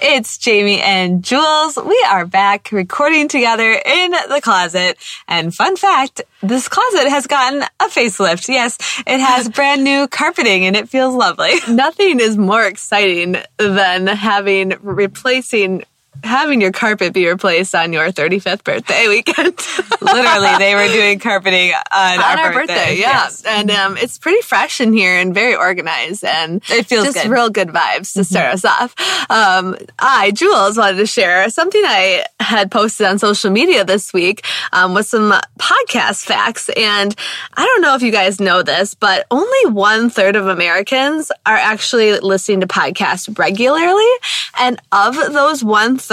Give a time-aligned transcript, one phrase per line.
[0.00, 1.76] It's Jamie and Jules.
[1.76, 4.96] We are back recording together in the closet.
[5.26, 8.48] And fun fact, this closet has gotten a facelift.
[8.48, 11.50] Yes, it has brand new carpeting and it feels lovely.
[11.68, 15.82] Nothing is more exciting than having replacing
[16.24, 19.46] having your carpet be replaced on your 35th birthday weekend.
[20.00, 22.74] Literally, they were doing carpeting on, on our, our birthday.
[22.74, 23.00] birthday.
[23.00, 23.08] yeah.
[23.24, 23.42] Yes.
[23.46, 27.24] And um, it's pretty fresh in here and very organized and It feels just good.
[27.24, 27.32] Mm-hmm.
[27.32, 28.94] real good vibes to start us off.
[29.30, 34.44] Um, I, Jules, wanted to share something I had posted on social media this week
[34.72, 36.68] um, with some podcast facts.
[36.76, 37.14] And
[37.54, 41.56] I don't know if you guys know this, but only one third of Americans are
[41.56, 44.10] actually listening to podcasts regularly.
[44.58, 46.07] And of those one third,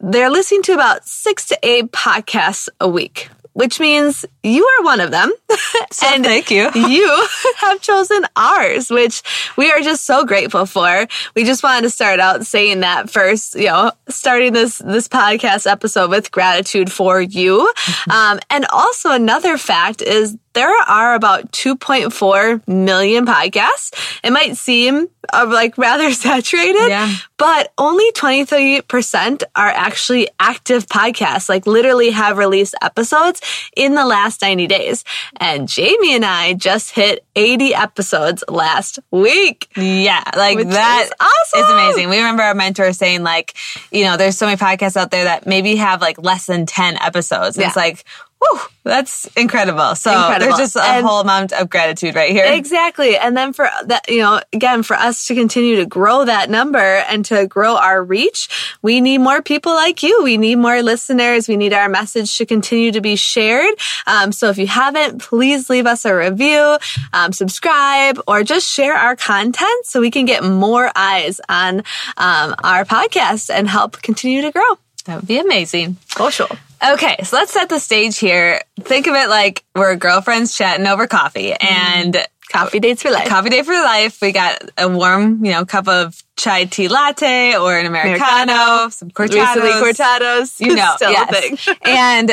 [0.00, 5.00] they're listening to about six to eight podcasts a week, which means you are one
[5.00, 5.32] of them.
[5.90, 6.70] So thank you.
[6.74, 9.22] you have chosen ours, which
[9.56, 11.06] we are just so grateful for.
[11.36, 15.70] We just wanted to start out saying that first, you know, starting this, this podcast
[15.70, 17.72] episode with gratitude for you.
[18.10, 23.92] Um, and also another fact is there are about 2.4 million podcasts.
[24.22, 27.14] It might seem uh, like rather saturated, Yeah.
[27.36, 33.40] but only 23% are actually active podcasts, like literally have released episodes
[33.76, 35.04] in the last 90 days.
[35.38, 39.68] And Jamie and I just hit 80 episodes last week.
[39.76, 41.64] Yeah, like Which that is awesome.
[41.64, 42.08] is amazing.
[42.10, 43.54] We remember our mentor saying like,
[43.90, 46.98] you know, there's so many podcasts out there that maybe have like less than 10
[46.98, 47.56] episodes.
[47.56, 47.66] Yeah.
[47.68, 48.04] It's like,
[48.50, 49.94] whew, that's incredible.
[49.94, 50.56] So Incredible.
[50.56, 52.44] there's just a And- whole amount of gratitude right here.
[52.46, 53.16] Exactly.
[53.16, 56.78] And then for that, you know, again, for us to continue to grow that number
[57.08, 58.48] and to grow our reach,
[58.82, 60.22] we need more people like you.
[60.22, 61.48] We need more listeners.
[61.48, 63.74] We need our message to continue to be shared.
[64.06, 66.76] Um, so if you haven't, please leave us a review,
[67.12, 71.78] um, subscribe, or just share our content so we can get more eyes on
[72.18, 74.62] um, our podcast and help continue to grow.
[75.06, 75.96] That would be amazing.
[76.14, 76.48] Go show.
[76.92, 78.60] Okay, so let's set the stage here.
[78.80, 83.28] Think of it like we're girlfriends chatting over coffee and Coffee dates for life.
[83.28, 84.20] coffee day for life.
[84.20, 88.88] We got a warm, you know, cup of chai tea latte or an americano, Americano.
[88.90, 89.54] some cortados.
[89.54, 90.60] Recently, cortados.
[90.60, 91.30] you know, still yes.
[91.30, 91.76] a thing.
[91.84, 92.32] and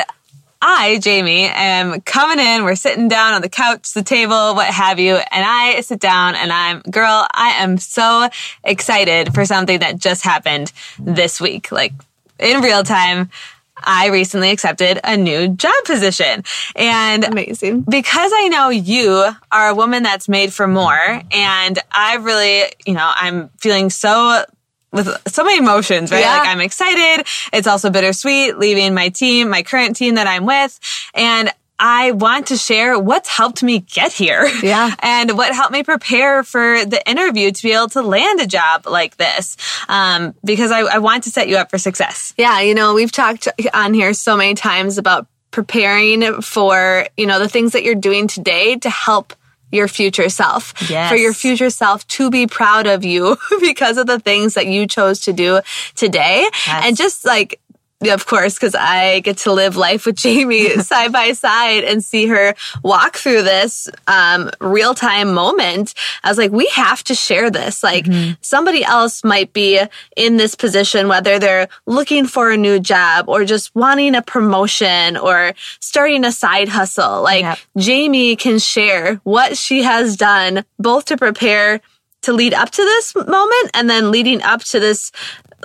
[0.62, 2.66] I, Jamie, am coming in.
[2.66, 5.16] We're sitting down on the couch, the table, what have you.
[5.16, 8.30] And I sit down and I'm, girl, I am so
[8.64, 11.72] excited for something that just happened this week.
[11.72, 11.94] Like
[12.38, 13.32] in real time,
[13.84, 16.44] I recently accepted a new job position
[16.76, 17.82] and Amazing.
[17.82, 22.94] because I know you are a woman that's made for more and I really, you
[22.94, 24.44] know, I'm feeling so
[24.92, 26.20] with so many emotions, right?
[26.20, 26.38] Yeah.
[26.38, 27.26] Like I'm excited.
[27.54, 30.80] It's also bittersweet leaving my team, my current team that I'm with.
[31.14, 31.50] And
[31.82, 34.48] I want to share what's helped me get here.
[34.62, 34.96] Yeah.
[35.04, 38.86] And what helped me prepare for the interview to be able to land a job
[38.86, 39.58] like this.
[39.90, 42.34] Um, because I, I want to set you up for success.
[42.38, 47.40] Yeah, you know, we've talked on here so many times about preparing for, you know,
[47.40, 49.34] the things that you're doing today to help
[49.72, 50.74] your future self.
[50.90, 51.10] Yes.
[51.10, 54.86] For your future self to be proud of you because of the things that you
[54.88, 55.62] chose to do
[55.96, 56.48] today.
[56.68, 56.86] Yes.
[56.86, 57.60] And just like
[58.10, 62.28] of course, because I get to live life with Jamie side by side and see
[62.28, 65.94] her walk through this um, real time moment.
[66.24, 67.84] I was like, we have to share this.
[67.84, 68.08] Like
[68.42, 69.82] somebody else might be
[70.16, 75.18] in this position, whether they're looking for a new job or just wanting a promotion
[75.18, 77.22] or starting a side hustle.
[77.22, 77.58] Like Yep.
[77.78, 81.82] Jamie can share what she has done both to prepare
[82.22, 85.12] to lead up to this moment and then leading up to this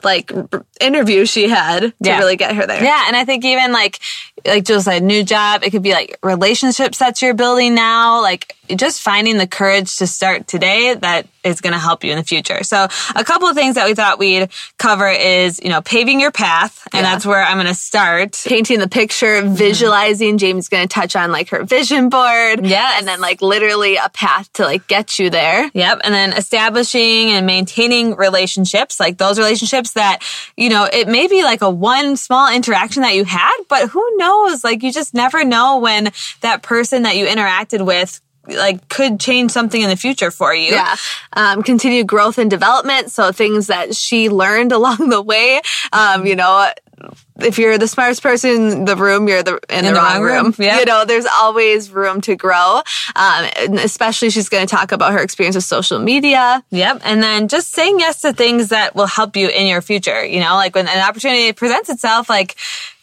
[0.03, 0.33] like
[0.81, 2.19] interview she had to Yeah.
[2.19, 2.83] really get her there.
[2.83, 4.01] Yeah, and I think even like
[4.47, 5.63] like Jill said, new job.
[5.65, 8.21] It could be like relationships that you're building now.
[8.23, 12.19] Like just finding the courage to start today that is going to help you in
[12.19, 12.65] the future.
[12.65, 14.49] So a couple of things that we thought we'd
[14.79, 17.13] cover is you know paving your path, and Yeah.
[17.13, 18.43] that's where I'm going to start.
[18.47, 19.55] Painting the picture, mm-hmm.
[19.55, 20.39] visualizing.
[20.39, 22.67] Jamie's going to touch on like her vision board.
[22.67, 22.95] Yeah.
[22.99, 25.71] And then like literally a path to like get you there.
[25.73, 26.01] Yep.
[26.05, 30.21] And then establishing and maintaining relationships, like those relationships that,
[30.57, 34.17] you know, it may be like a one small interaction that you had, but who
[34.17, 34.65] knows?
[34.65, 36.11] Like you just never know when
[36.41, 40.73] that person that you interacted with like could change something in the future for you.
[40.73, 40.97] Yeah.
[41.33, 43.11] Um, continued growth and development.
[43.11, 45.61] So things that she learned along the way,
[45.93, 46.71] um, you know,
[47.41, 50.23] if you're the smartest person in the room, you're the in, the, the wrong, wrong
[50.23, 50.45] room.
[50.45, 50.79] room, yeah.
[50.79, 52.81] You know, there's always room to grow.
[53.15, 56.65] Um, especially she's going to talk about her experience with social media.
[56.71, 57.03] Yep.
[57.05, 60.25] And then just saying yes to things that will help you in your future.
[60.25, 62.57] You know, like when an opportunity presents itself, like,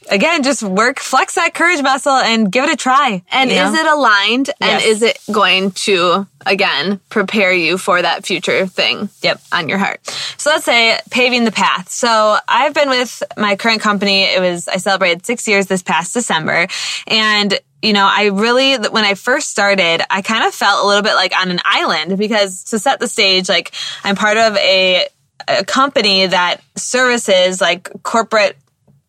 [0.10, 3.22] again, just work, flex that courage muscle and give it a try.
[3.32, 3.70] And you know?
[3.72, 4.50] is it aligned?
[4.62, 4.86] And Yes.
[4.86, 9.10] is it going to again prepare you for that future thing?
[9.22, 9.42] Yep.
[9.52, 10.06] on your heart.
[10.38, 11.90] So let's say paving the path.
[11.90, 14.24] So I've been with my current company.
[14.24, 16.68] It was, I celebrated six years this past December.
[17.08, 21.04] And, you know, I really, when I first started, I kind of felt a little
[21.04, 23.72] bit like on an island because to set the stage, like
[24.04, 25.08] I'm part of a,
[25.48, 28.58] a company that services like corporate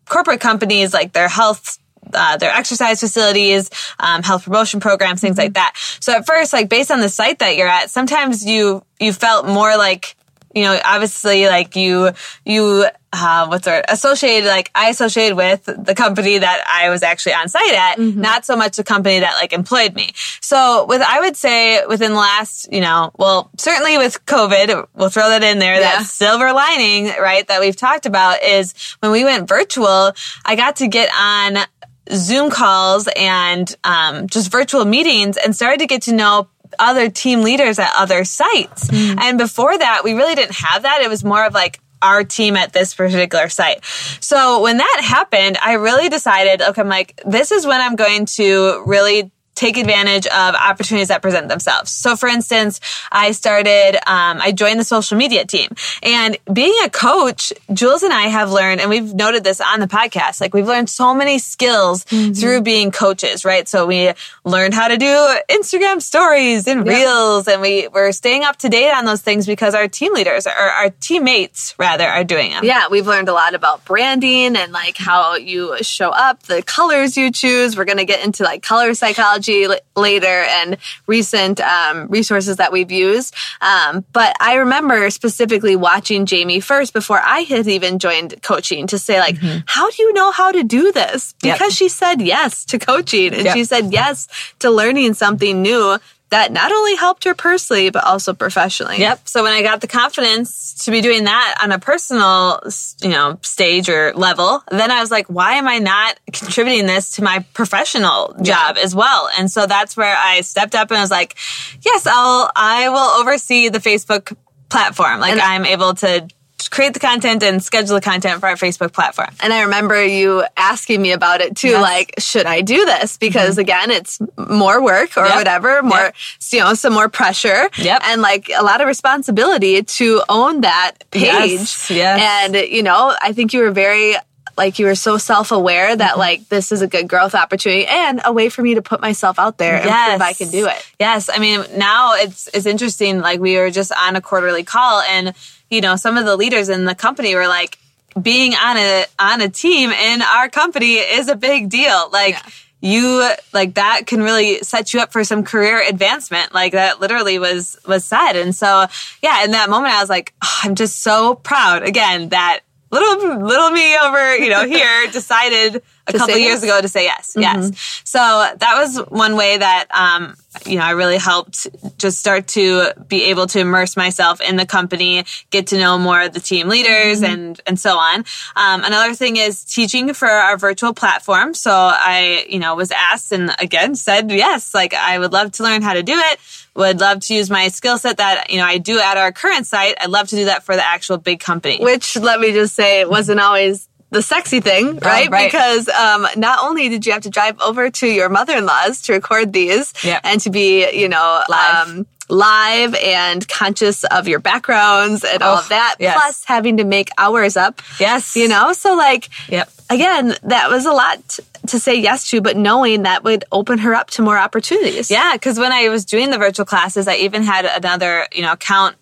[0.06, 1.78] corporate companies like their health
[2.12, 5.72] uh, their exercise facilities, um, health promotion programs, things like that.
[6.00, 9.46] So at first, like based on the site that you're at, sometimes you you felt
[9.46, 10.16] more like
[10.54, 12.10] you know obviously like you
[12.44, 17.34] you uh, what's word associated like I associated with the company that I was actually
[17.34, 20.12] on site at, not so much the company that like employed me.
[20.40, 25.10] So with I would say within the last you know well certainly with COVID, we'll
[25.10, 25.74] throw that in there.
[25.74, 25.98] Yeah.
[25.98, 30.12] That silver lining, right, that we've talked about is when we went virtual,
[30.44, 31.64] I got to get on
[32.12, 36.48] Zoom calls and um, just virtual meetings and started to get to know
[36.78, 38.88] other team leaders at other sites.
[38.88, 39.20] Mm.
[39.20, 41.00] And before that, we really didn't have that.
[41.02, 43.82] It was more of like, our team at this particular site.
[44.20, 48.26] So when that happened, I really decided, okay, I'm like, this is when I'm going
[48.26, 51.90] to really take advantage of opportunities that present themselves.
[51.90, 52.80] So for instance,
[53.10, 55.70] I started, um, I joined the social media team
[56.02, 59.86] and being a coach, Jules and I have learned, and we've noted this on the
[59.86, 63.68] podcast, like we've learned so many skills through being coaches, right?
[63.68, 64.12] So we
[64.44, 68.90] learned how to do Instagram stories and reels and we, we're staying up to date
[68.90, 72.64] on those things because our team leaders or our teammates rather are doing them.
[72.64, 77.16] Yeah, we've learned a lot about branding and like how you show up, the colors
[77.16, 77.76] you choose.
[77.76, 80.76] We're going to get into like color psychology l- later and
[81.06, 83.34] recent um, resources that we've used.
[83.60, 88.98] Um, but I remember specifically watching Jamie first before I had even joined coaching to
[88.98, 89.36] say like,
[89.66, 91.34] how do you know how to do this?
[91.42, 91.58] Yep.
[91.58, 93.54] Because she said yes to coaching and Yep.
[93.54, 94.28] she said yes
[94.60, 95.98] to learning something new
[96.34, 98.98] that not only helped her personally but also professionally.
[98.98, 99.28] Yep.
[99.28, 102.60] So when I got the confidence to be doing that on a personal,
[103.00, 107.16] you know, stage or level, then I was like, why am I not contributing this
[107.16, 109.28] to my professional job as well?
[109.38, 111.36] And so that's where I stepped up and was like,
[111.82, 114.36] yes, I'll, I will oversee the Facebook
[114.70, 115.20] platform.
[115.20, 116.26] Like And- I'm able to
[116.70, 119.28] create the content and schedule the content for our Facebook platform.
[119.40, 121.82] And I remember you asking me about it too, Yes.
[121.82, 123.16] like, should I do this?
[123.16, 125.36] Because again, it's more work or Yep.
[125.36, 126.14] whatever, more, Yep.
[126.52, 127.68] you know, some more pressure.
[127.78, 128.02] Yep.
[128.06, 131.22] And like a lot of responsibility to own that page.
[131.60, 132.20] Yes, yes.
[132.44, 134.16] And, you know, I think you were very,
[134.56, 135.98] like you were so self-aware Mm-hmm.
[135.98, 139.00] that like this is a good growth opportunity and a way for me to put
[139.00, 140.86] myself out there and prove I can do it.
[141.00, 143.20] Yes, I mean now it's it's interesting.
[143.20, 145.34] Like we were just on a quarterly call, and
[145.74, 147.78] you know some of the leaders in the company were like,
[148.20, 152.10] being on a on a team in our company is a big deal.
[152.12, 152.36] Like.
[152.80, 156.52] You like that can really set you up for some career advancement.
[156.52, 158.84] Like that literally was was said, and so
[159.22, 159.42] yeah.
[159.42, 163.70] In that moment, I was like, oh, I'm just so proud again that little little
[163.70, 166.64] me over you know here decided a couple years yes.
[166.64, 167.34] ago to say yes.
[167.36, 168.02] Yes.
[168.04, 171.66] So that was one way that, um, you know, I really helped
[171.98, 176.22] just start to be able to immerse myself in the company, get to know more
[176.22, 178.20] of the team leaders and, and so on.
[178.54, 181.54] Um, another thing is teaching for our virtual platform.
[181.54, 185.62] So I, you know, was asked and again said yes, like I would love to
[185.62, 186.38] learn how to do it.
[186.76, 189.66] Would love to use my skill set that, you know, I do at our current
[189.66, 189.96] site.
[190.00, 191.78] I'd love to do that for the actual big company.
[191.80, 195.26] Which let me just say it wasn't always the sexy thing, right?
[195.28, 195.46] Oh, right.
[195.50, 199.52] Because um, not only did you have to drive over to your mother-in-law's to record
[199.52, 200.20] these Yep.
[200.24, 201.88] and to be, you know, Live.
[201.88, 206.14] Um, live and conscious of your backgrounds and all Oh, of that, yes.
[206.16, 208.34] plus having to make hours up, yes.
[208.34, 208.72] you know?
[208.72, 209.68] So like, Yep.
[209.90, 213.78] again, that was a lot t- to say yes to, but knowing that would open
[213.80, 215.10] her up to more opportunities.
[215.10, 218.52] Yeah, because when I was doing the virtual classes, I even had another, you know,
[218.52, 218.96] account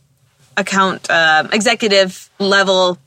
[0.57, 2.99] account um executive level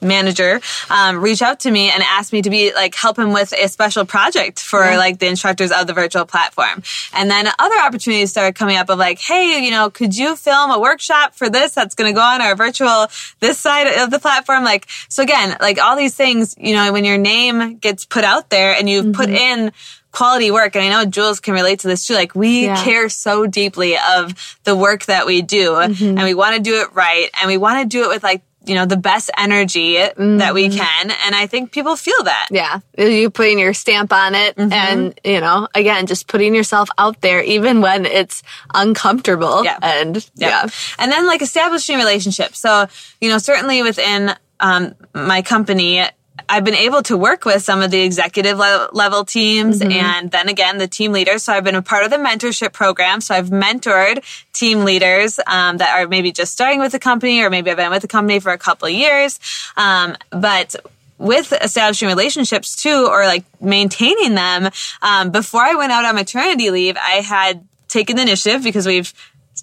[0.00, 3.52] manager um, reach out to me and ask me to be like help him with
[3.52, 6.82] a special project for like the instructors of the virtual platform.
[7.14, 10.70] And then other opportunities started coming up of like hey you know could you film
[10.70, 13.06] a workshop for this that's going to go on our virtual
[13.40, 14.64] this side of the platform?
[14.64, 18.50] Like so again like all these things you know when your name gets put out
[18.50, 19.72] there and you've put in
[20.12, 22.82] quality work and i know jules can relate to this too like we Yeah.
[22.82, 26.92] care so deeply of the work that we do and we want to do it
[26.94, 30.54] right and we want to do it with like you know, the best energy that
[30.54, 31.10] we can.
[31.10, 32.48] And I think people feel that.
[32.50, 32.80] Yeah.
[32.96, 37.42] You putting your stamp on it and, you know, again, just putting yourself out there
[37.42, 38.42] even when it's
[38.74, 39.64] uncomfortable.
[39.64, 39.78] Yeah.
[39.82, 40.68] And yeah.
[40.98, 42.58] And then like establishing relationships.
[42.58, 42.86] So,
[43.20, 46.04] you know, certainly within um, my company,
[46.48, 50.48] I've been able to work with some of the executive le- level teams and then
[50.48, 51.42] again the team leaders.
[51.42, 53.20] So I've been a part of the mentorship program.
[53.20, 57.50] So I've mentored team leaders um, that are maybe just starting with the company or
[57.50, 59.38] maybe I've been with the company for a couple of years.
[59.76, 60.76] Um, but
[61.18, 64.70] with establishing relationships too, or like maintaining them,
[65.02, 69.12] um, before I went out on maternity leave, I had taken the initiative because we've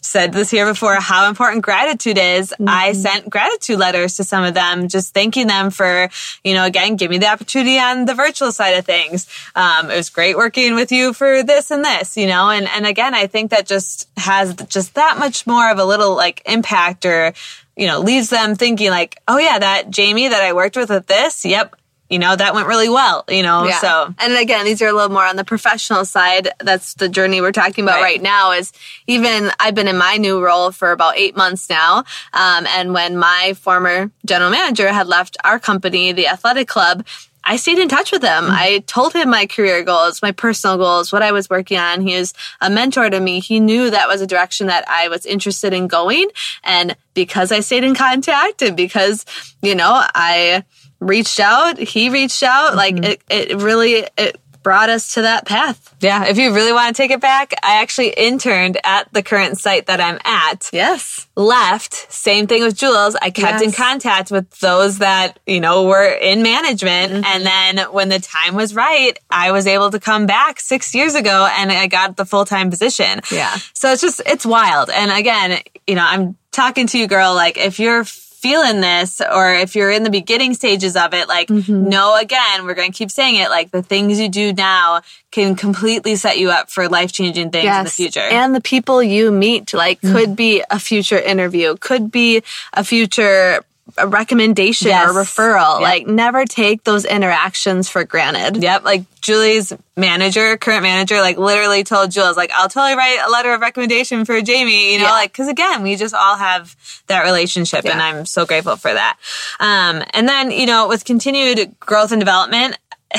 [0.08, 2.54] said this here before how important gratitude is.
[2.66, 6.10] I sent gratitude letters to some of them, just thanking them for,
[6.44, 9.28] you know, again, give me the opportunity on the virtual side of things.
[9.56, 12.86] Um, it was great working with you for this and this, you know, and, and
[12.86, 17.06] again, I think that just has just that much more of a little like impact
[17.06, 17.34] or,
[17.76, 21.08] you know, leaves them thinking like, oh yeah, that Jamie that I worked with at
[21.08, 21.76] this, yep.
[22.10, 23.80] You know, that went really well, you know, Yeah.
[23.80, 26.50] so and again, these are a little more on the professional side.
[26.60, 28.04] That's the journey we're talking about Right.
[28.04, 28.52] right, now.
[28.52, 28.72] Is
[29.08, 33.18] even I've been in my new role for about eight months now, um, and when
[33.18, 37.06] my former general manager had left our company, the athletic club.
[37.50, 38.48] I stayed in touch with him.
[38.50, 42.02] I told him my career goals, my personal goals, what I was working on.
[42.02, 43.40] He was a mentor to me.
[43.40, 46.28] He knew that was a direction that I was interested in going.
[46.66, 49.26] And because I stayed in contact and because,
[49.62, 50.66] you know, I
[51.00, 55.96] reached out, he reached out, like it, it really, it brought us to that path.
[56.02, 59.58] yeah, if you really want to take it back, I actually interned at the current
[59.58, 60.70] site that I'm at.
[60.74, 61.26] Yes.
[61.38, 62.12] left.
[62.12, 63.16] Same thing with Jules.
[63.22, 67.14] I kept in contact with those that, you know, were in management.
[67.14, 67.24] Mm-hmm.
[67.26, 71.16] And then when the time was right, I was able to come back six years
[71.16, 73.22] ago and I got the full time position.
[73.32, 73.56] Yeah.
[73.74, 74.90] So it's just, it's wild.
[74.90, 78.04] And again, you know, I'm talking to you, girl, like if you're
[78.48, 81.90] feeling this or if you're in the beginning stages of it, like, Mm-hmm.
[81.90, 85.02] know again, we're going to keep saying it, like the things you do now
[85.32, 88.20] can completely set you up for life changing things in the future.
[88.20, 93.64] And the people you meet, like, could be a future interview, could be a future
[93.98, 95.10] a recommendation Yes.
[95.10, 95.80] or referral.
[95.80, 95.82] Yep.
[95.82, 98.62] Like, never take those interactions for granted.
[98.62, 103.30] Yep, like Julie's manager, current manager, like literally told Jules, like, I'll totally write a
[103.32, 105.12] letter of recommendation for Jamie, you know, Yeah.
[105.12, 106.76] like, cause again, we just all have
[107.08, 109.18] that relationship and I'm so grateful for that.
[109.60, 112.78] Um, and then, you know, with continued growth and development,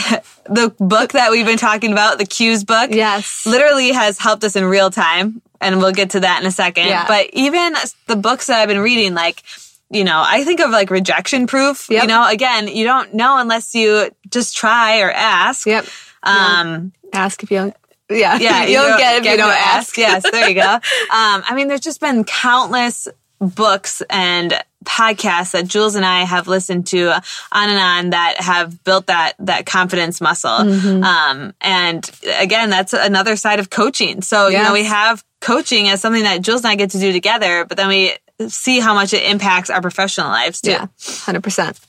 [0.47, 3.43] the book that we've been talking about, the Cues book, Yes.
[3.47, 5.41] literally has helped us in real time.
[5.61, 6.87] And we'll get to that in a second.
[6.87, 7.05] Yeah.
[7.09, 7.75] But even
[8.07, 9.43] the books that I've been reading, like,
[9.91, 11.89] you know, I think of like rejection proof.
[11.89, 12.03] Yep.
[12.03, 15.67] You know, again, you don't know unless you just try or ask.
[15.67, 15.87] Yep.
[16.23, 17.77] Um, Ask if you don't.
[18.11, 18.39] Yeah.
[18.39, 19.97] yeah, you don't get it if you don't ask.
[19.97, 20.79] Yes, there you go.
[21.11, 24.53] Um, I mean, there's just been countless books and
[24.85, 29.35] podcasts that Jules and I have listened to on and on that have built that
[29.41, 30.51] that confidence muscle.
[30.51, 31.03] Mm-hmm.
[31.03, 34.23] Um, and again, that's another side of coaching.
[34.23, 37.13] So you know, we have coaching as something that Jules and I get to do
[37.13, 38.17] together, but then we
[38.47, 40.71] see how much it impacts our professional lives too.
[40.71, 40.87] Yeah.
[40.99, 41.81] 100%.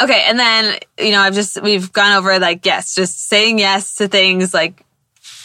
[0.00, 3.96] Okay, and then you know, I've just we've gone over like yes, just saying yes
[3.96, 4.84] to things like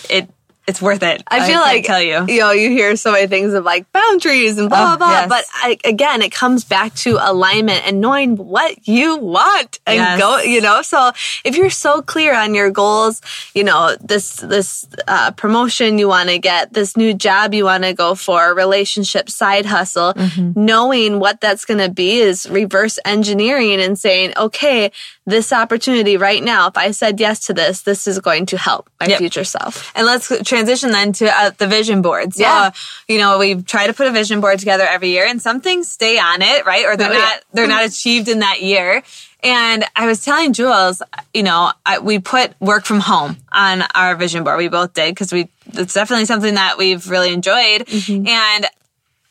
[0.10, 0.30] it.
[0.68, 1.24] It's worth it.
[1.28, 2.26] I feel can't like tell you.
[2.34, 5.10] you know you hear so many things of like boundaries and blah Oh, blah blah.
[5.22, 5.30] yes.
[5.30, 10.20] But I, again, it comes back to alignment and knowing what you want and Yes.
[10.20, 10.38] go.
[10.40, 11.12] You know, so
[11.44, 13.22] if you're so clear on your goals,
[13.56, 17.84] you know this this uh, promotion you want to get, this new job you want
[17.84, 20.64] to go for, relationship, side hustle, Mm-hmm.
[20.66, 24.92] knowing what that's going to be is reverse engineering and saying, okay,
[25.32, 28.90] this opportunity right now, if I said yes to this, this is going to help
[29.00, 29.18] my Yep.
[29.18, 29.92] future self.
[29.96, 32.36] And let's transition then to uh, the vision boards.
[32.36, 32.72] So, Yeah.
[33.08, 35.88] you know, we try to put a vision board together every year and some things
[35.92, 36.86] stay on it, right?
[36.86, 37.20] Or they're Oh, yeah.
[37.20, 39.02] not, they're not achieved in that year.
[39.44, 41.02] And I was telling Jules,
[41.34, 44.60] you know, I, we put work from home on our vision board.
[44.60, 47.88] We both did because we, it's definitely something that we've really enjoyed.
[47.88, 48.28] Mm-hmm.
[48.28, 48.68] And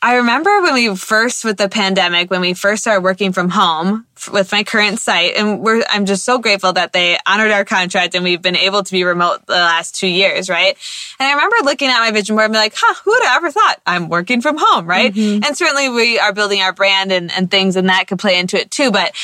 [0.03, 4.07] I remember when we first with the pandemic, when we first started working from home
[4.17, 7.67] f- with my current site, and we're I'm just so grateful that they honored our
[7.67, 10.75] contract and we've been able to be remote the last two years, right?
[11.19, 13.37] And I remember looking at my vision board and be like, huh, who would have
[13.37, 15.13] ever thought I'm working from home, right?
[15.13, 15.45] Mm-hmm.
[15.45, 18.59] And certainly we are building our brand and, and things and that could play into
[18.59, 18.91] it too.
[18.91, 19.15] But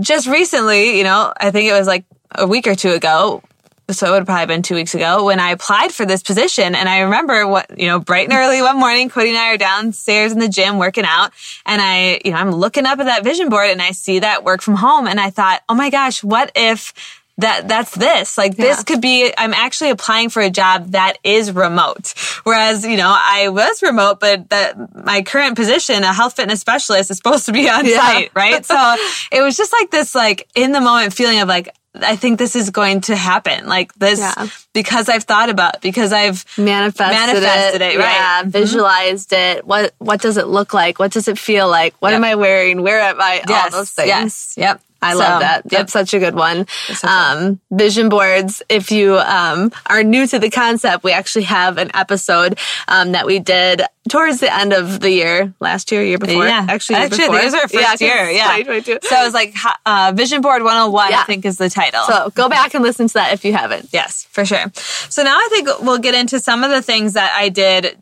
[0.00, 3.42] just recently, you know, I think it was like a week or two ago,
[3.90, 6.74] so it would have probably been two weeks ago when I applied for this position.
[6.74, 9.58] And I remember what, you know, bright and early one morning, Cody and I are
[9.58, 11.32] downstairs in the gym working out.
[11.66, 14.44] And I, you know, I'm looking up at that vision board and I see that
[14.44, 15.06] work from home.
[15.06, 16.92] And I thought, oh my gosh, what if
[17.38, 18.36] that that's this.
[18.36, 18.82] Like this Yeah.
[18.84, 22.12] could be I'm actually applying for a job that is remote.
[22.44, 27.10] Whereas, you know, I was remote, but that my current position, a health fitness specialist,
[27.10, 27.96] is supposed to be on Yeah.
[27.96, 28.64] site, right?
[28.72, 28.96] So
[29.32, 32.56] it was just like this like in the moment feeling of like I think this
[32.56, 33.66] is going to happen.
[33.66, 34.46] Like this Yeah.
[34.72, 38.12] because I've thought about it, because I've manifested, Manifested it, right.
[38.16, 38.46] Yeah, Mhm.
[38.50, 39.66] visualized it.
[39.66, 40.98] What what does it look like?
[40.98, 41.94] What does it feel like?
[42.00, 42.16] What Yep.
[42.16, 42.82] am I wearing?
[42.82, 43.42] Where am I?
[43.48, 44.08] All those things.
[44.08, 44.54] Yes.
[44.56, 44.80] Yep.
[45.02, 45.62] I So, love that.
[45.64, 45.70] Yep.
[45.70, 46.66] That's such a good one.
[46.94, 48.62] so Um, vision boards.
[48.68, 53.26] If you um, are new to the concept, we actually have an episode um, that
[53.26, 56.46] we did towards the end of the year, last year, year before.
[56.46, 57.38] Yeah, actually, year actually, before.
[57.40, 58.30] it was our first Yeah, year.
[58.30, 58.98] Yeah, 2022.
[59.08, 59.54] So it was like
[59.86, 61.10] uh, Vision Board 101.
[61.10, 61.20] Yeah.
[61.20, 62.04] I think is the title.
[62.06, 63.88] So go back and listen to that if you haven't.
[63.92, 64.70] Yes, for sure.
[64.74, 67.96] So now I think we'll get into some of the things that I did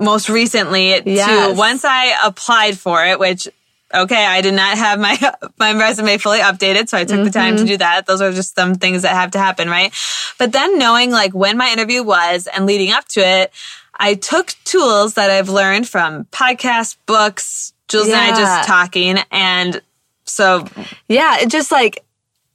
[0.00, 3.48] most recently to once I applied for it, which
[3.94, 5.16] okay, I did not have my
[5.58, 7.64] my resume fully updated, so I took the time Mm-hmm.
[7.64, 8.06] to do that.
[8.06, 9.92] Those are just some things that have to happen, right?
[10.38, 13.52] But then knowing like when my interview was and leading up to it,
[13.98, 19.80] I took tools that I've learned from podcasts, books, Jules and I just talking and
[20.24, 20.66] so
[21.08, 22.04] Yeah, it just like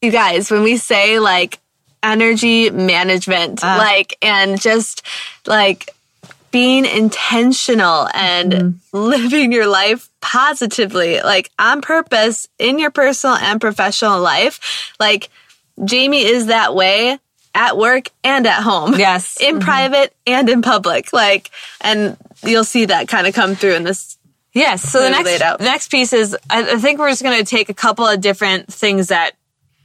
[0.02, 1.60] you guys, when we say like
[2.04, 3.78] energy management, Ah.
[3.78, 5.02] like and just
[5.48, 5.90] like
[6.54, 8.98] being intentional and Mm-hmm.
[8.98, 15.30] living your life positively, like on purpose in your personal and professional life, like
[15.84, 17.18] Jamie is that way
[17.56, 18.94] at work and at home.
[18.96, 19.42] Yes.
[19.42, 21.12] In private and in public.
[21.12, 21.50] Like
[21.82, 24.18] and you'll see that kind of come through in this
[24.54, 24.84] Yes.
[24.84, 25.58] So the next laid out.
[25.58, 28.72] the next piece is I think we're just going to take a couple of different
[28.72, 29.32] things that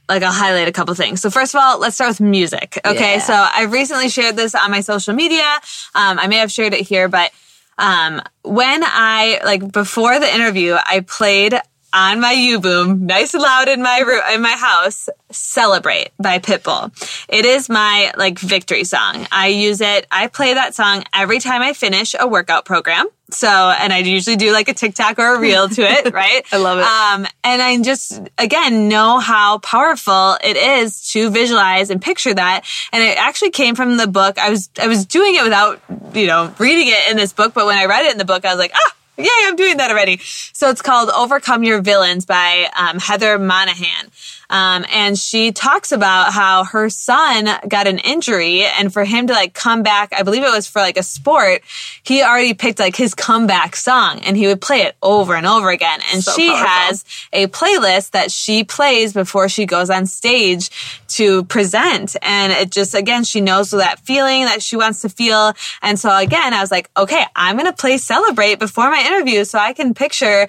[0.09, 1.21] like I'll highlight a couple things.
[1.21, 2.79] So first of all, let's start with music.
[2.83, 3.13] Okay.
[3.15, 3.19] Yeah.
[3.19, 5.47] So I've recently shared this on my social media.
[5.95, 7.31] Um, I may have shared it here, but
[7.77, 11.53] um, when I like before the interview, I played
[11.93, 16.39] on my UE Boom, nice and loud in my room, in my house, "Celebrate" by
[16.39, 16.91] Pitbull.
[17.27, 19.27] It is my like victory song.
[19.31, 20.05] I use it.
[20.11, 23.07] I play that song every time I finish a workout program.
[23.31, 26.43] So, and I usually do like a TikTok or a reel to it, right?
[26.51, 26.83] I love it.
[26.83, 32.65] Um, and I just again know how powerful it is to visualize and picture that.
[32.91, 34.37] And it actually came from the book.
[34.37, 35.81] I was I was doing it without
[36.13, 38.45] you know reading it in this book, but when I read it in the book,
[38.45, 38.95] I was like, ah.
[39.17, 40.17] Yay, I'm doing that already.
[40.53, 44.11] So it's called Overcome Your Villains by um, Heather Monahan.
[44.49, 49.33] Um, and she talks about how her son got an injury and for him to
[49.33, 51.61] like come back, I believe it was for like a sport,
[52.03, 55.69] he already picked like his comeback song and he would play it over and over
[55.69, 55.99] again.
[56.11, 56.67] And So she powerful.
[56.67, 60.71] has a playlist that she plays before she goes on stage
[61.09, 62.15] to present.
[62.21, 65.53] And it just, again, she knows that feeling that she wants to feel.
[65.81, 69.43] And so again, I was like, okay, I'm going to play Celebrate before my interview
[69.43, 70.47] so I can picture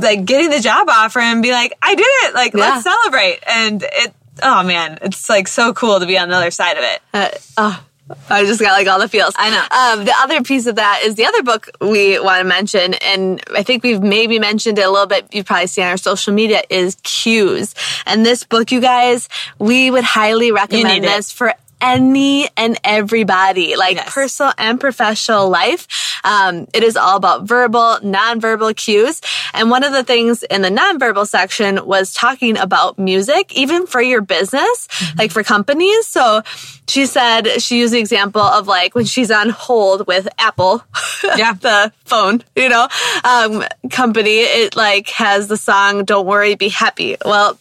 [0.00, 2.34] like getting the job offer and be like, I did it.
[2.34, 2.60] Like, Yeah.
[2.60, 3.40] let's celebrate.
[3.46, 6.84] And it, oh man, it's like so cool to be on the other side of
[6.84, 7.02] it.
[7.12, 7.84] Uh, oh,
[8.28, 9.34] I just got like all the feels.
[9.36, 9.98] I know.
[10.00, 13.42] Um, the other piece of that is the other book we want to mention, and
[13.56, 15.26] I think we've maybe mentioned it a little bit.
[15.32, 17.74] You've probably seen on our social media is Cues.
[18.04, 21.16] And this book, you guys, we would highly recommend need it.
[21.16, 24.12] this for any and everybody, like Yes.
[24.12, 25.86] personal and professional life.
[26.24, 29.20] Um, it is all about verbal, nonverbal cues.
[29.52, 34.00] And one of the things in the nonverbal section was talking about music, even for
[34.00, 36.06] your business, like for companies.
[36.06, 36.42] So
[36.88, 40.82] she said she used the example of like when she's on hold with Apple,
[41.36, 41.52] Yeah.
[41.54, 42.88] the phone, you know,
[43.24, 47.16] um, company, it like has the song Don't Worry, Be Happy.
[47.24, 47.58] Well,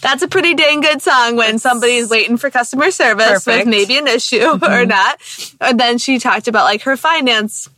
[0.00, 3.49] that's a pretty dang good song when somebody's waiting for customer service Perfect.
[3.58, 4.88] With maybe an issue or mm-hmm.
[4.88, 5.20] not.
[5.60, 7.68] And then she talked about like her finance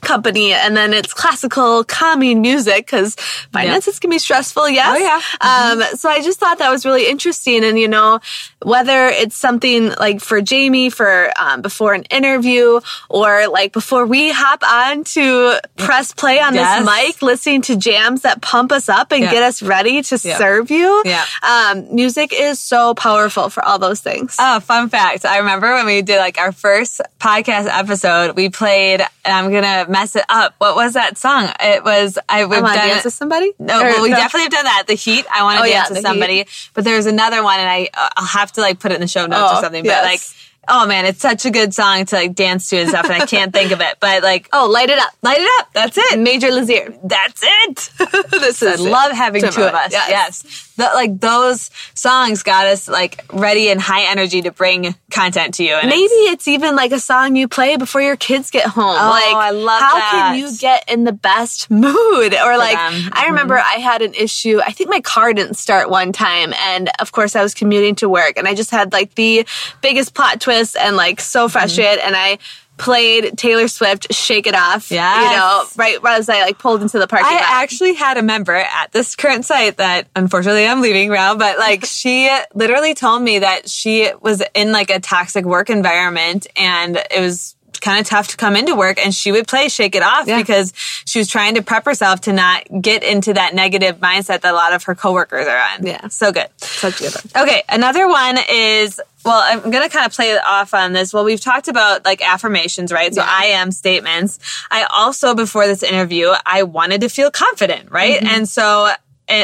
[0.00, 3.14] company and then it's classical calming music because
[3.52, 5.80] finances can be stressful yes Oh, yeah.
[5.80, 8.20] um so i just thought that was really interesting and you know
[8.62, 14.30] whether it's something like for jamie for um, before an interview or like before we
[14.30, 16.80] hop on to press play on Yes.
[16.80, 19.30] this mic listening to jams that pump us up and Yeah.
[19.30, 20.38] get us ready to Yeah.
[20.38, 21.24] serve you Yeah.
[21.42, 25.24] um music is so powerful for all those things Oh, fun fact.
[25.24, 29.62] I remember when we did like our first podcast episode, we played, and I'm going
[29.64, 30.54] to mess it up.
[30.58, 31.50] What was that song?
[31.60, 34.02] It was, I, we've I want to done dance it- with somebody No, Or well,
[34.02, 34.16] we no?
[34.16, 34.84] definitely have done that.
[34.86, 35.26] The Heat.
[35.32, 36.46] I want to Oh, yeah, dance with The somebody.
[36.74, 39.26] But there's another one, and I I'll have to like put it in the show
[39.26, 39.82] notes Oh, or something.
[39.82, 40.04] But yes.
[40.04, 40.20] like,
[40.68, 43.26] oh man, it's such a good song to like dance to and stuff, and I
[43.26, 43.96] can't think of it.
[44.00, 45.72] But like, oh light it up light it up.
[45.72, 46.18] That's it.
[46.18, 47.90] Major Lazer That's it.
[48.30, 49.92] this I is love having two of us.
[49.92, 50.10] Yes.
[50.10, 50.72] Yes.
[50.76, 55.64] the, like those songs got us like ready and high energy to bring content to
[55.64, 55.74] you.
[55.74, 58.96] And Maybe it's- it's even like a song you play before your kids get home.
[58.98, 60.10] Oh, like, I love how that.
[60.10, 62.34] can you get in the best mood?
[62.34, 63.10] Or like, them.
[63.12, 63.30] I mm-hmm.
[63.30, 64.58] remember I had an issue.
[64.64, 68.08] I think my car didn't start one time, and of course I was commuting to
[68.08, 69.46] work, and I just had like the
[69.82, 71.52] biggest plot twist, and like so mm-hmm.
[71.52, 72.38] frustrated, and I.
[72.76, 76.98] Played Taylor Swift "Shake It Off," Yeah, you know, right as I like pulled into
[76.98, 77.42] the parking I lot.
[77.46, 81.84] actually had a member at this current site that unfortunately I'm leaving now, but like
[81.84, 87.20] she literally told me that she was in like a toxic work environment and it
[87.20, 90.26] was kind of tough to come into work and she would play shake it off
[90.26, 90.38] Yeah.
[90.38, 94.44] because she was trying to prep herself to not get into that negative mindset that
[94.44, 95.86] a lot of her coworkers are on.
[95.86, 96.08] Yeah.
[96.08, 96.48] So good.
[96.58, 97.42] Such good one.
[97.44, 101.12] Okay, another one is well, I'm gonna kind of play it off on this.
[101.12, 103.14] Well, we've talked about like affirmations, right?
[103.14, 103.28] So Yeah.
[103.30, 104.38] I am statements.
[104.70, 108.16] I also before this interview, I wanted to feel confident, right?
[108.18, 108.34] Mm-hmm.
[108.34, 108.90] And so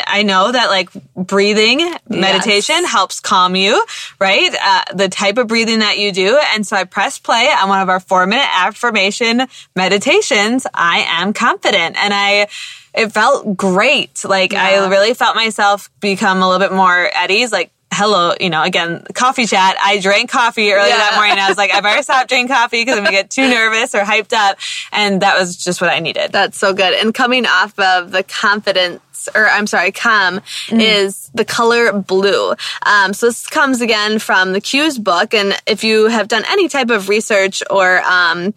[0.07, 3.85] I know that like breathing meditation helps calm you,
[4.21, 4.55] right?
[4.61, 6.41] Uh, the type of breathing that you do.
[6.55, 10.67] And so I pressed play on one of our four minute affirmation meditations.
[10.75, 11.97] I am confident.
[11.97, 12.49] And I,
[12.95, 14.25] it felt great.
[14.25, 17.53] Like I really felt myself become a little bit more at ease.
[17.53, 19.77] Like, hello, you know, again, coffee chat.
[19.83, 20.99] I drank coffee early Yeah.
[20.99, 21.39] that morning.
[21.39, 24.01] I was like, I better stop drinking coffee because I'm gonna get too nervous or
[24.01, 24.59] hyped up.
[24.93, 26.31] And that was just what I needed.
[26.31, 26.93] That's so good.
[26.93, 29.01] And coming off of the confidence,
[29.35, 32.55] or I'm sorry, calm, is the color blue.
[32.85, 35.33] Um, so this comes again from the Cues book.
[35.33, 38.53] And if you have done any type of research or, um,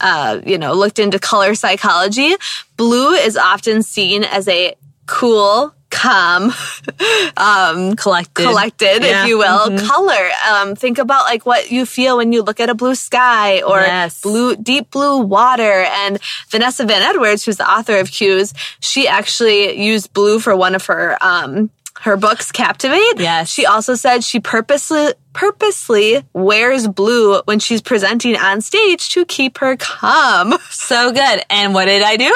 [0.00, 2.34] uh, you know, looked into color psychology,
[2.76, 4.74] blue is often seen as a
[5.06, 6.52] cool, calm,
[7.36, 8.44] um, collected.
[8.46, 9.22] collected, Yeah.
[9.22, 10.30] if you will, color.
[10.50, 13.80] Um, think about like what you feel when you look at a blue sky or
[13.80, 14.20] Yes.
[14.20, 15.84] blue, deep blue water.
[16.02, 16.18] And
[16.50, 20.86] Vanessa Van Edwards, who's the author of Cues, she actually used blue for one of
[20.86, 23.18] her, um, her books, Captivate.
[23.18, 23.50] Yes.
[23.50, 29.58] She also said she purposely purposely wears blue when she's presenting on stage to keep
[29.58, 30.54] her calm.
[30.70, 31.44] So good.
[31.50, 32.34] And what did I do?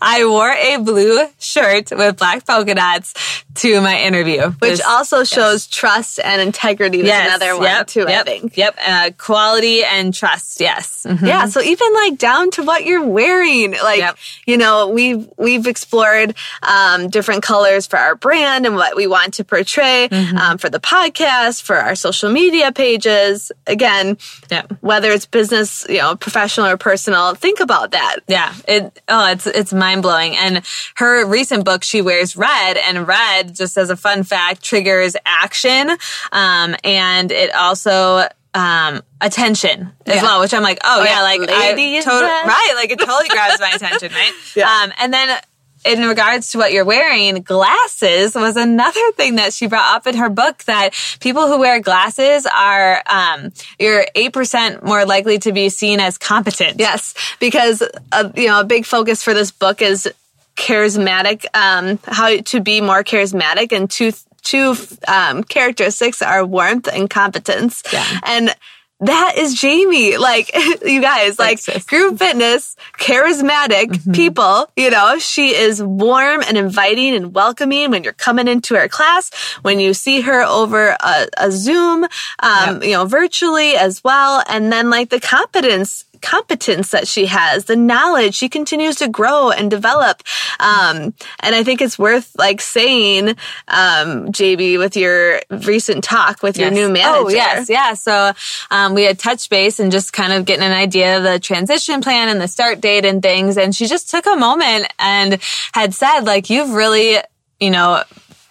[0.00, 4.50] I wore a blue shirt with black polka dots to my interview.
[4.58, 8.56] Which This- also shows trust and integrity Yes, another one yep, too, yep, I think.
[8.56, 8.78] Yep.
[8.86, 10.60] Uh, quality and trust.
[10.60, 11.04] Yes.
[11.08, 11.26] Mhm.
[11.26, 14.16] Yeah, so even like down to what you're wearing, like Yep.
[14.46, 19.34] you know, we've we've explored um, different colors for our brand and what we want
[19.34, 20.36] to portray Mm-hmm.
[20.38, 23.52] um, for the podcast, for our social media pages.
[23.66, 24.16] Again,
[24.50, 24.74] Yep.
[24.80, 28.16] whether it's business, you know, professional or personal, think about that.
[28.26, 30.36] Yeah, it oh, it's it's mind blowing.
[30.36, 30.62] And
[30.96, 35.90] her recent book, she wears red, and red, just as a fun fact, triggers action,
[36.32, 40.22] um, and it also um attention as Yeah.
[40.22, 40.40] well.
[40.40, 43.60] Which I'm like, oh, yeah, yeah, like lady I totally right, like it totally grabs
[43.60, 44.32] my attention, right?
[44.54, 44.70] Yeah.
[44.82, 45.38] Um, and then.
[45.84, 50.16] In regards to what you're wearing, glasses was another thing that she brought up in
[50.16, 55.68] her book that people who wear glasses are, um, you're 8% more likely to be
[55.68, 56.80] seen as competent.
[56.80, 60.08] Yes, because uh, you know a big focus for this book is
[60.56, 64.74] charismatic, um, how to be more charismatic, and two two
[65.08, 67.82] um, characteristics are warmth and competence.
[67.92, 68.04] Yeah.
[68.24, 68.54] and.
[69.00, 70.16] That is Jamie.
[70.16, 70.50] Like,
[70.82, 74.12] you guys, like group fitness, charismatic Mm-hmm.
[74.12, 78.88] people, you know, she is warm and inviting and welcoming when you're coming into her
[78.88, 82.06] class, when you see her over a, a Zoom,
[82.38, 84.42] um, you know, virtually as well.
[84.48, 89.50] And then like the competence, competence that she has, the knowledge she continues to grow
[89.50, 90.22] and develop.
[90.58, 93.30] Um, and I think it's worth like saying,
[93.68, 97.26] um, JB, with your recent talk with your new manager.
[97.26, 97.94] Oh, yes, yeah.
[97.94, 98.32] So
[98.70, 102.00] um, we had touch base and just kind of getting an idea of the transition
[102.00, 103.56] plan and the start date and things.
[103.56, 105.40] And she just took a moment and
[105.72, 107.18] had said, like, you've really,
[107.60, 108.02] you know,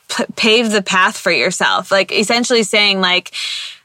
[0.09, 1.91] p- paved the path for yourself.
[1.91, 3.33] Like, essentially saying, like,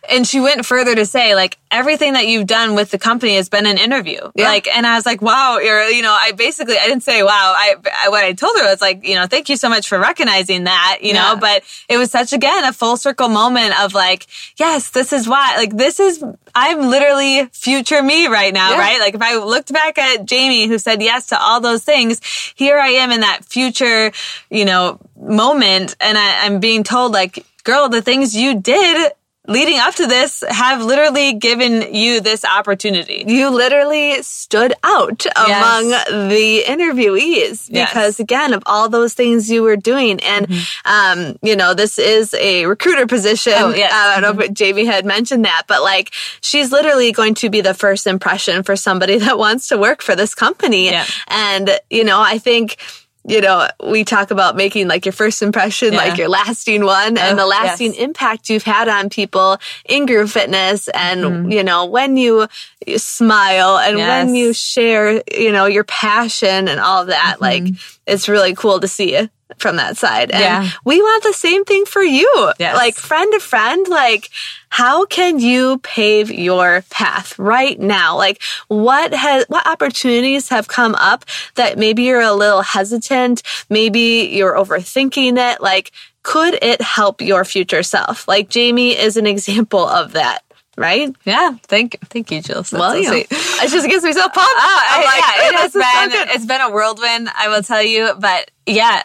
[0.08, 3.48] and she went further to say, like, everything that you've done with the company has
[3.48, 4.18] been an interview.
[4.34, 4.48] Yeah.
[4.48, 7.54] Like, and I was like, wow, you're, you know, I basically, I didn't say, wow.
[7.56, 9.98] I, I what I told her was like, you know, thank you so much for
[9.98, 14.26] recognizing that, you know, but it was such, again, a full circle moment of like,
[14.56, 18.78] yes, this is why, like, this is, I'm literally future me right now, Yeah.
[18.78, 19.00] right?
[19.00, 22.20] Like, if I looked back at Jamie who said yes to all those things,
[22.56, 24.12] here I am in that future,
[24.50, 25.94] you know, moment.
[26.00, 29.12] And I, I'm being told like, girl, the things you did
[29.50, 33.24] leading up to this have literally given you this opportunity.
[33.26, 35.88] you literally stood out among
[36.30, 37.90] the interviewees Yes.
[37.90, 40.46] because again of all those things you were doing and
[40.84, 43.64] um you know this is a recruiter position Mm-hmm.
[43.72, 43.92] Oh, yes.
[43.92, 46.10] Uh, i don't know if jamie had mentioned that but like
[46.40, 50.14] she's literally going to be the first impression for somebody that wants to work for
[50.14, 51.04] this company Yeah.
[51.28, 52.76] and you know i think
[53.26, 55.98] you know, we talk about making like your first impression, Yeah.
[55.98, 58.02] like your lasting one and the Oh, lasting yes.
[58.02, 60.88] impact you've had on people in group fitness.
[60.88, 62.48] And, you know, when you
[62.96, 64.34] smile and when Mm-hmm.
[64.34, 67.64] You share, you know, your passion and all of that, like
[68.06, 69.14] it's really cool to see
[69.58, 70.30] from that side.
[70.30, 70.40] And.
[70.40, 70.70] Yeah.
[70.84, 72.52] we want the same thing for you.
[72.58, 72.76] Yes.
[72.76, 74.30] Like friend to friend, like
[74.70, 78.16] how can you pave your path right now?
[78.16, 81.24] Like what has, what opportunities have come up
[81.56, 83.42] that maybe you're a little hesitant?
[83.68, 85.60] Maybe you're overthinking it.
[85.60, 88.28] Like, could it help your future self?
[88.28, 90.44] Like Jamie is an example of that.
[90.80, 91.14] Right?
[91.26, 92.62] Yeah, thank thank you, Jill.
[92.62, 93.28] That's well, so you know, sweet.
[93.30, 94.38] it just gets me so pumped.
[94.38, 97.62] Oh, I'm like, yeah, it has is so been it's been a whirlwind, I will
[97.62, 98.14] tell you.
[98.18, 99.02] But yeah,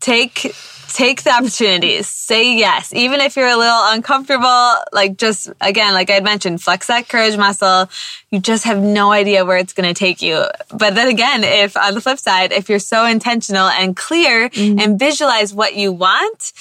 [0.00, 0.54] take
[0.92, 2.08] take the opportunities.
[2.08, 4.74] Say yes, even if you're a little uncomfortable.
[4.92, 7.88] Like just again, like I mentioned, flex that courage muscle.
[8.30, 10.44] You just have no idea where it's going to take you.
[10.76, 14.78] But then again, if on the flip side, if you're so intentional and clear Mm-hmm.
[14.80, 16.52] and visualize what you want,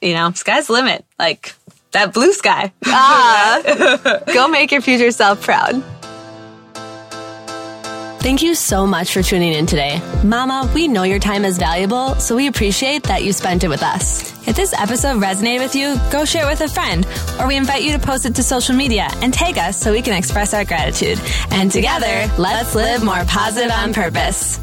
[0.00, 1.04] you know, sky's the limit.
[1.18, 1.54] Like
[1.92, 2.72] that blue sky.
[2.86, 5.82] Ah, go make your future self proud.
[8.22, 10.00] Thank you so much for tuning in today.
[10.22, 13.82] Mama, we know your time is valuable, so we appreciate that you spent it with
[13.82, 14.30] us.
[14.46, 17.04] If this episode resonated with you, go share it with a friend,
[17.40, 20.02] or we invite you to post it to social media and tag us so we
[20.02, 21.20] can express our gratitude.
[21.50, 24.60] And together, let's live more positive on purpose.